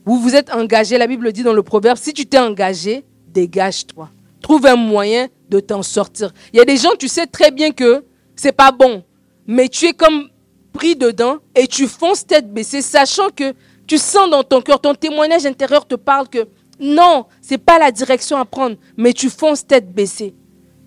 [0.06, 4.10] où vous êtes engagés, la Bible dit dans le proverbe, si tu t'es engagé, dégage-toi.
[4.40, 6.32] Trouve un moyen de t'en sortir.
[6.52, 9.04] Il y a des gens, tu sais très bien que c'est pas bon,
[9.46, 10.28] mais tu es comme
[10.72, 13.52] pris dedans et tu fonces tête baissée, sachant que
[13.86, 16.46] tu sens dans ton cœur, ton témoignage intérieur te parle que
[16.78, 20.34] non, c'est pas la direction à prendre, mais tu fonces tête baissée.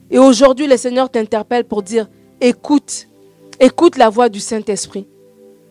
[0.10, 2.10] Et aujourd'hui, le Seigneur t'interpelle pour dire,
[2.42, 3.08] écoute,
[3.60, 5.08] écoute la voix du Saint-Esprit.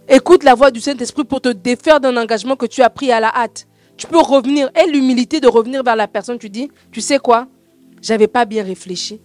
[0.09, 3.21] Écoute la voix du Saint-Esprit pour te défaire d'un engagement que tu as pris à
[3.21, 3.67] la hâte.
[3.97, 4.71] tu peux revenir.
[4.75, 7.47] Et l'humilité de revenir vers la personne, tu dis, tu sais quoi?
[8.01, 9.21] J'avais pas bien réfléchi.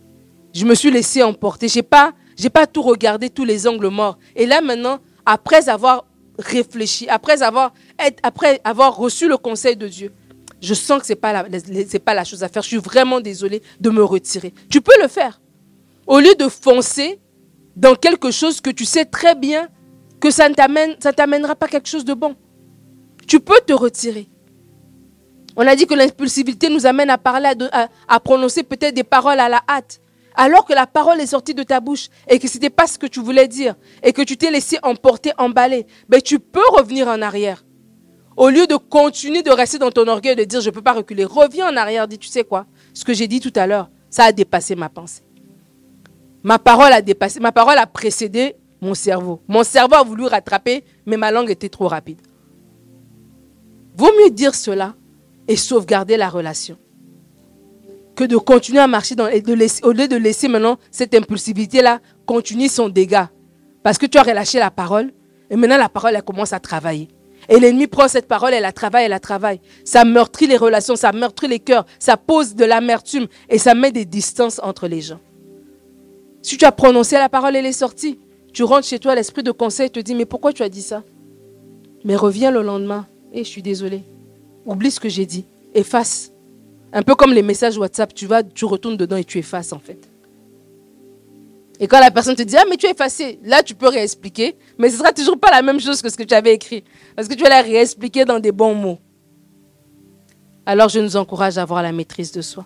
[0.53, 1.67] Je me suis laissé emporter.
[1.67, 4.17] J'ai pas, j'ai pas tout regardé, tous les angles morts.
[4.35, 6.05] Et là maintenant, après avoir
[6.37, 7.73] réfléchi, après avoir,
[8.21, 10.11] après avoir reçu le conseil de Dieu,
[10.61, 11.45] je sens que ce n'est pas,
[12.05, 12.61] pas la chose à faire.
[12.61, 14.53] Je suis vraiment désolée de me retirer.
[14.69, 15.41] Tu peux le faire.
[16.05, 17.19] Au lieu de foncer
[17.75, 19.69] dans quelque chose que tu sais très bien
[20.19, 20.53] que ça ne
[21.11, 22.35] t'amènera pas quelque chose de bon.
[23.27, 24.29] Tu peux te retirer.
[25.55, 27.51] On a dit que l'impulsivité nous amène à parler,
[28.07, 30.01] à, prononcer peut-être des paroles à la hâte,
[30.35, 32.99] alors que la parole est sortie de ta bouche et que ce n'était pas ce
[32.99, 35.87] que tu voulais dire et que tu t'es laissé emporter, emballer.
[36.07, 37.65] Ben, tu peux revenir en arrière.
[38.37, 40.83] Au lieu de continuer de rester dans ton orgueil et de dire je ne peux
[40.83, 43.65] pas reculer, reviens en arrière, dis tu sais quoi, ce que j'ai dit tout à
[43.65, 45.23] l'heure, ça a dépassé ma pensée.
[46.43, 49.41] Ma parole a dépassé, ma parole a précédé mon cerveau.
[49.47, 52.21] Mon cerveau a voulu rattraper, mais ma langue était trop rapide.
[53.95, 54.95] Vaut mieux dire cela
[55.47, 56.77] et sauvegarder la relation
[58.17, 61.13] que de continuer à marcher dans, et de laisser, au lieu de laisser maintenant cette
[61.13, 63.29] impulsivité-là continuer son dégât.
[63.83, 65.13] Parce que tu as relâché la parole
[65.51, 67.09] et maintenant la parole elle commence à travailler.
[67.47, 69.61] Et l'ennemi prend cette parole, elle la travaille, elle la travaille.
[69.85, 73.91] Ça meurtrit les relations, ça meurtrit les cœurs, ça pose de l'amertume et ça met
[73.91, 75.19] des distances entre les gens.
[76.41, 78.19] Si tu as prononcé la parole, elle est sortie.
[78.53, 81.03] Tu rentres chez toi, l'esprit de conseil te dit, mais pourquoi tu as dit ça?
[82.03, 83.05] Mais reviens le lendemain.
[83.33, 84.03] Et eh, je suis désolé.
[84.65, 85.45] Oublie ce que j'ai dit.
[85.73, 86.31] Efface.
[86.93, 89.79] Un peu comme les messages WhatsApp, tu vas, tu retournes dedans et tu effaces en
[89.79, 90.09] fait.
[91.79, 94.55] Et quand la personne te dit, ah, mais tu as effacé, là, tu peux réexpliquer,
[94.77, 96.83] mais ce sera toujours pas la même chose que ce que tu avais écrit.
[97.15, 98.97] Parce que tu vas la réexpliquer dans des bons mots.
[100.65, 102.65] Alors, je nous encourage à avoir la maîtrise de soi.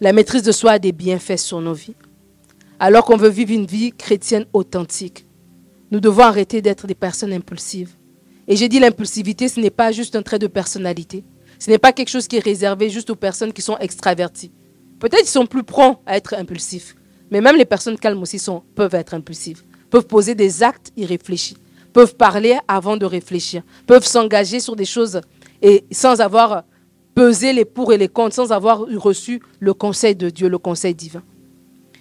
[0.00, 1.96] La maîtrise de soi a des bienfaits sur nos vies.
[2.80, 5.26] Alors qu'on veut vivre une vie chrétienne authentique,
[5.90, 7.96] nous devons arrêter d'être des personnes impulsives.
[8.46, 11.24] Et j'ai dit l'impulsivité, ce n'est pas juste un trait de personnalité.
[11.58, 14.52] Ce n'est pas quelque chose qui est réservé juste aux personnes qui sont extraverties.
[15.00, 16.94] Peut-être qu'ils sont plus prompts à être impulsifs.
[17.32, 18.40] Mais même les personnes calmes aussi
[18.76, 21.56] peuvent être impulsives, peuvent poser des actes irréfléchis,
[21.92, 25.20] peuvent parler avant de réfléchir, peuvent s'engager sur des choses
[25.62, 26.62] et sans avoir
[27.16, 30.94] pesé les pour et les contre, sans avoir reçu le conseil de Dieu, le conseil
[30.94, 31.22] divin.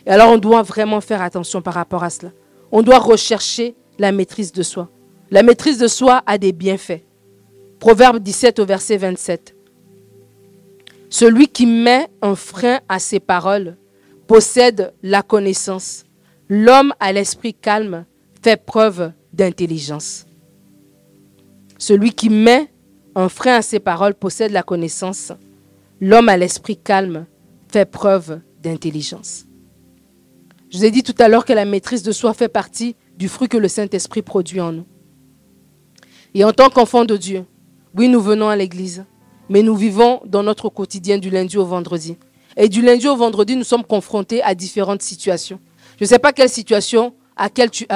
[0.08, 2.32] Et alors on doit vraiment faire attention par rapport à cela.
[2.72, 4.90] On doit rechercher la maîtrise de soi.
[5.32, 7.02] La maîtrise de soi a des bienfaits.
[7.78, 9.54] Proverbe 17 au verset 27.
[11.10, 13.76] Celui qui met un frein à ses paroles
[14.28, 16.06] possède la connaissance.
[16.48, 18.06] L'homme à l'esprit calme
[18.42, 20.26] fait preuve d'intelligence.
[21.78, 22.72] Celui qui met
[23.14, 25.34] un frein à ses paroles possède la connaissance.
[26.00, 27.26] L'homme à l'esprit calme
[27.68, 29.48] fait preuve d'intelligence.
[30.70, 33.30] Je vous ai dit tout à l'heure que la maîtrise de soi fait partie du
[33.30, 34.86] fruit que le Saint-Esprit produit en nous.
[36.34, 37.46] Et en tant qu'enfants de Dieu,
[37.96, 39.06] oui, nous venons à l'église,
[39.50, 42.18] mais nous vivons dans notre quotidien du lundi au vendredi.
[42.58, 45.60] Et du lundi au vendredi, nous sommes confrontés à différentes situations.
[45.98, 47.88] Je ne sais pas quelle situation à tu,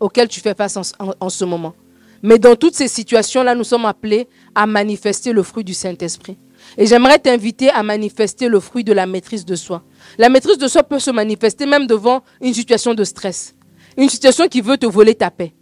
[0.00, 0.76] auquel tu fais face
[1.20, 1.74] en, ce moment.
[2.22, 6.36] Mais dans toutes ces situations-là, nous sommes appelés à manifester le fruit du Saint-Esprit.
[6.78, 9.82] Et j'aimerais t'inviter à manifester le fruit de la maîtrise de soi.
[10.18, 13.54] La maîtrise de soi peut se manifester même devant une situation de stress.
[13.96, 15.52] Une situation qui veut te voler ta paix.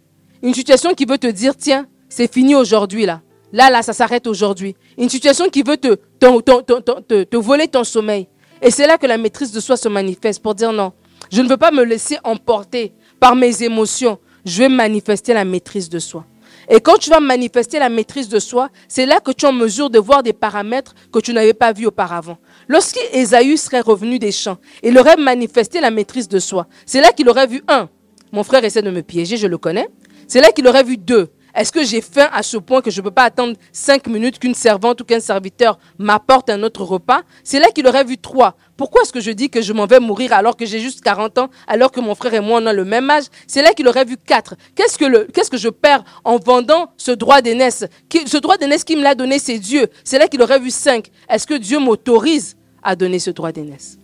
[0.41, 3.21] Une situation qui veut te dire, tiens, c'est fini aujourd'hui là.
[3.53, 4.75] Là, là, ça s'arrête aujourd'hui.
[4.97, 8.27] Une situation qui veut te, te, voler ton sommeil.
[8.61, 10.93] Et c'est là que la maîtrise de soi se manifeste pour dire non,
[11.31, 14.19] je ne veux pas me laisser emporter par mes émotions.
[14.45, 16.25] Je vais manifester la maîtrise de soi.
[16.73, 19.51] Et quand tu vas manifester la maîtrise de soi, c'est là que tu es en
[19.51, 22.37] mesure de voir des paramètres que tu n'avais pas vus auparavant.
[22.69, 26.67] Lorsqu'Ésaü serait revenu des champs, il aurait manifesté la maîtrise de soi.
[26.85, 27.89] C'est là qu'il aurait vu un,
[28.31, 29.89] mon frère essaie de me piéger, je le connais.
[30.29, 33.01] C'est là qu'il aurait vu deux, est-ce que j'ai faim à ce point que je
[33.01, 37.21] ne peux pas attendre cinq minutes qu'une servante ou qu'un serviteur m'apporte un autre repas?
[37.43, 38.55] C'est là qu'il aurait vu trois.
[38.77, 41.37] Pourquoi est-ce que je dis que je m'en vais mourir alors que j'ai juste 40
[41.37, 43.25] ans, alors que mon frère et moi on a le même âge?
[43.47, 44.55] C'est là qu'il aurait vu quatre.
[44.75, 47.85] Qu'est-ce que, je perds en vendant ce droit d'aînesse?
[48.25, 49.87] Ce droit d'aînesse qui me l'a donné, c'est Dieu.
[50.03, 51.09] C'est là qu'il aurait vu cinq.
[51.29, 53.97] Est-ce que Dieu m'autorise à donner ce droit d'aînesse?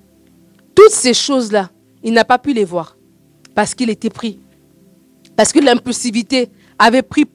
[0.75, 1.71] Toutes ces choses-là,
[2.03, 2.97] il n'a pas pu les voir
[3.55, 4.39] parce qu'il était pris.
[5.35, 6.49] Parce que l'impulsivité
[6.79, 7.25] avait pris,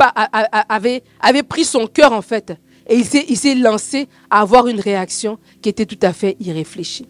[1.48, 2.52] pris son cœur en fait.
[2.88, 7.06] Et il s'est lancé à avoir une réaction qui était tout à fait irréfléchie.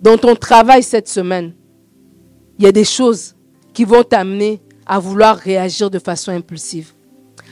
[0.00, 1.54] Dans ton travail cette semaine,
[2.58, 3.34] il y a des choses
[3.72, 6.92] qui vont t'amener à vouloir réagir de façon impulsive,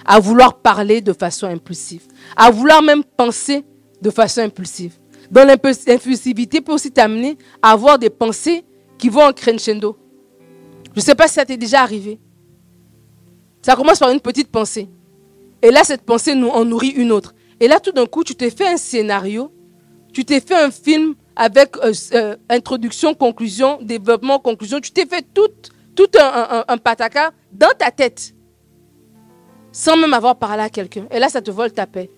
[0.05, 2.03] à vouloir parler de façon impulsive,
[2.37, 3.65] à vouloir même penser
[4.01, 4.95] de façon impulsive.
[5.31, 8.65] Dans l'impulsivité peut aussi t'amener à avoir des pensées
[8.97, 9.97] qui vont en crescendo.
[10.95, 12.19] Je ne sais pas si ça t'est déjà arrivé.
[13.66, 14.88] Ça commence par une petite pensée.
[15.61, 17.35] Et là, cette pensée nous en nourrit une autre.
[17.59, 19.50] Et là, tout d'un coup, tu t'es fait un scénario,
[20.12, 24.79] tu t'es fait un film avec euh, euh, introduction, conclusion, développement, conclusion.
[24.79, 25.48] Tu t'es fait tout,
[25.96, 28.37] tout un, un, pataka dans ta tête,
[29.72, 31.09] sans même avoir parlé à quelqu'un.
[31.11, 32.09] Et là, ça te vole ta paix,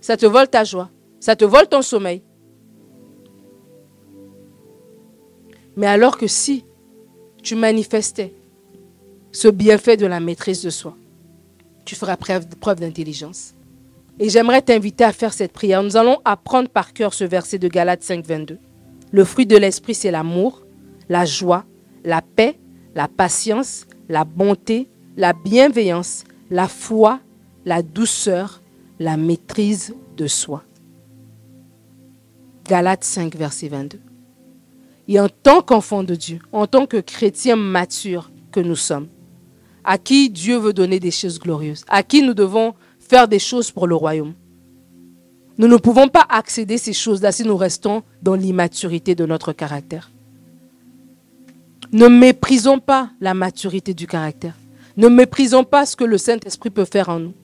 [0.00, 0.88] ça te vole ta joie,
[1.20, 2.22] ça te vole ton sommeil.
[5.76, 6.64] Mais alors que si
[7.42, 8.32] tu manifestais
[9.34, 10.96] ce bienfait de la maîtrise de soi,
[11.84, 12.46] tu feras preuve,
[12.78, 13.52] d'intelligence.
[14.20, 15.82] Et j'aimerais t'inviter à faire cette prière.
[15.82, 18.58] Nous allons apprendre par cœur ce verset de Galates 5, 22.
[19.10, 20.64] Le fruit de l'esprit, c'est l'amour,
[21.08, 21.64] la joie,
[22.04, 22.60] la paix,
[22.94, 27.18] la patience, la bonté, la bienveillance, la foi,
[27.64, 28.62] la douceur,
[29.00, 30.62] la maîtrise de soi.
[32.68, 33.98] Galates 5, verset 22.
[35.08, 39.08] Et en tant qu'enfant de Dieu, en tant que chrétien mature que nous sommes,
[39.84, 43.70] à qui Dieu veut donner des choses glorieuses, à qui nous devons faire des choses
[43.70, 44.34] pour le royaume.
[45.58, 49.52] Nous ne pouvons pas accéder à ces choses-là si nous restons dans l'immaturité de notre
[49.52, 50.10] caractère.
[51.92, 54.54] Ne méprisons pas la maturité du caractère.
[54.96, 57.34] Ne méprisons pas ce que le Saint-Esprit peut faire en nous.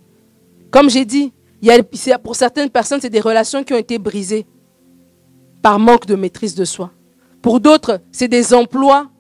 [0.71, 1.33] Comme j'ai dit,
[2.25, 4.47] pour certaines personnes, c'est des relations qui ont été brisées
[5.63, 6.91] par manque de maîtrise de soi.
[7.43, 9.11] Pour d'autres, c'est des emplois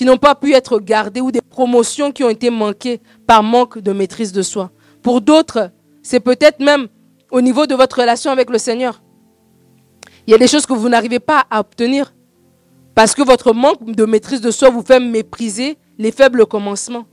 [0.00, 3.78] qui n'ont pas pu être gardés ou des promotions qui ont été manquées par manque
[3.80, 4.70] de maîtrise de soi.
[5.02, 6.88] Pour d'autres, c'est peut-être même
[7.30, 9.02] au niveau de votre relation avec le Seigneur.
[10.26, 12.14] Il y a des choses que vous n'arrivez pas à obtenir
[12.94, 17.04] parce que votre manque de maîtrise de soi vous fait mépriser les faibles commencements.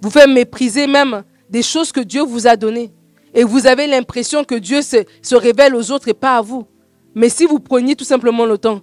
[0.00, 2.90] Vous fait mépriser même des choses que Dieu vous a données.
[3.34, 6.64] Et vous avez l'impression que Dieu se, se, révèle aux autres et pas à vous.
[7.14, 8.80] Mais si vous preniez tout simplement le temps,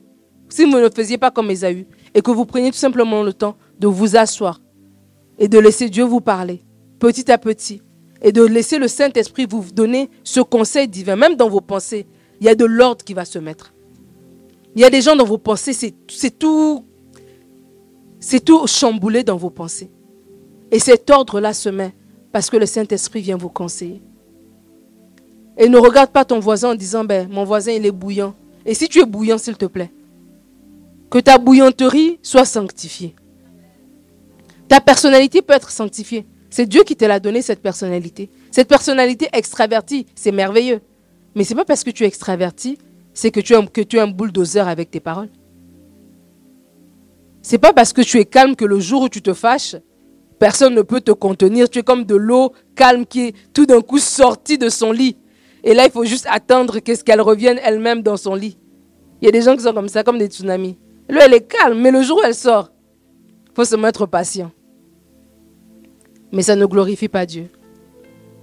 [0.48, 3.56] si vous ne faisiez pas comme Esaü, et que vous preniez tout simplement le temps
[3.80, 4.60] de vous asseoir
[5.40, 6.64] et de laisser Dieu vous parler,
[7.00, 7.82] petit à petit,
[8.22, 12.06] et de laisser le Saint-Esprit vous donner ce conseil divin, même dans vos pensées.
[12.40, 13.74] Il y a de l'ordre qui va se mettre.
[14.76, 16.86] Il y a des gens dans vos pensées, c'est tout,
[18.20, 19.90] c'est tout chamboulé dans vos pensées.
[20.72, 21.94] Et cet ordre-là se met
[22.32, 24.02] parce que le Saint-Esprit vient vous conseiller.
[25.58, 28.34] Et ne regarde pas ton voisin en disant, ben, mon voisin, il est bouillant.
[28.66, 29.92] Et si tu es bouillant, s'il te plaît,
[31.12, 33.16] que ta bouillanterie soit sanctifiée.
[34.70, 36.26] Ta personnalité peut être sanctifiée.
[36.50, 38.32] C'est Dieu qui te l'a donné, cette personnalité.
[38.50, 40.80] Cette personnalité extravertie, c'est merveilleux.
[41.36, 42.78] Mais ce n'est pas parce que tu es extraverti,
[43.14, 45.30] c'est que tu, es, que tu es un bulldozer avec tes paroles.
[47.42, 49.76] C'est pas parce que tu es calme que le jour où tu te fâches,
[50.40, 51.70] personne ne peut te contenir.
[51.70, 55.18] Tu es comme de l'eau calme qui est tout d'un coup sortie de son lit.
[55.64, 58.58] Et là, il faut juste attendre qu'elle revienne elle-même dans son lit.
[59.22, 60.78] Il y a des gens qui sont comme ça, comme des tsunamis.
[61.12, 62.72] Là, elle est calme, mais le jour où elle sort,
[63.46, 64.52] il faut se mettre patient
[66.32, 67.50] mais ça ne glorifie pas Dieu.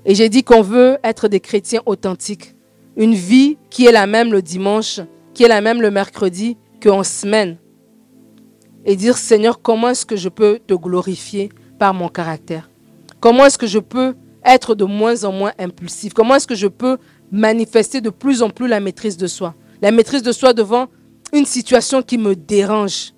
[0.05, 2.55] Et j'ai dit qu'on veut être des chrétiens authentiques.
[2.97, 5.01] Une vie qui est la même le dimanche,
[5.35, 7.59] qui est la même le mercredi qu'en semaine.
[8.85, 12.71] Et dire, Seigneur, comment est-ce que je peux te glorifier par mon caractère?
[13.21, 16.15] Comment est-ce que je peux être de moins en moins impulsif?
[16.15, 16.99] Comment est-ce que je peux
[17.31, 19.55] manifester de plus en plus la maîtrise de soi?
[19.83, 20.89] La maîtrise de soi devant
[21.33, 23.12] une situation qui me dérange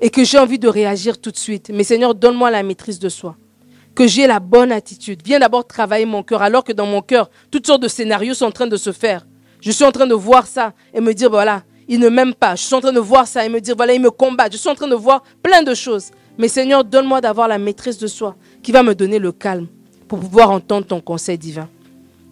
[0.00, 1.70] et que j'ai envie de réagir tout de suite.
[1.72, 3.36] Mais Seigneur, donne-moi la maîtrise de soi
[3.94, 5.20] que j'ai la bonne attitude.
[5.24, 8.46] Viens d'abord travailler mon cœur, alors que dans mon cœur, toutes sortes de scénarios sont
[8.46, 9.26] en train de se faire.
[9.60, 12.56] Je suis en train de voir ça et me dire, voilà, il ne m'aime pas.
[12.56, 14.48] Je suis en train de voir ça et me dire, voilà, il me combat.
[14.50, 16.10] Je suis en train de voir plein de choses.
[16.38, 19.66] Mais Seigneur, donne-moi d'avoir la maîtrise de soi qui va me donner le calme
[20.08, 21.68] pour pouvoir entendre ton conseil divin.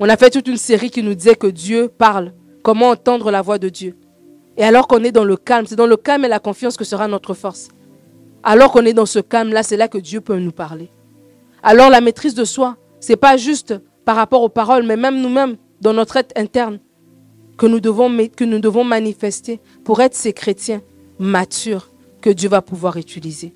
[0.01, 3.43] On a fait toute une série qui nous disait que Dieu parle, comment entendre la
[3.43, 3.97] voix de Dieu?
[4.61, 6.85] Et alors qu'on est dans le calme, c'est dans le calme et la confiance que
[6.85, 7.69] sera notre force.
[8.43, 10.91] Alors qu'on est dans ce calme-là, c'est là que Dieu peut nous parler.
[11.63, 15.19] Alors la maîtrise de soi, ce n'est pas juste par rapport aux paroles, mais même
[15.19, 16.79] nous-mêmes, dans notre être interne,
[17.57, 20.83] que nous, devons, que nous devons manifester pour être ces chrétiens
[21.19, 21.89] matures
[22.21, 23.55] que Dieu va pouvoir utiliser.